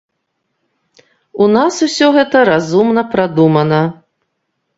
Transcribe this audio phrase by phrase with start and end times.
[1.45, 3.81] У нас усё гэта разумна прадумана.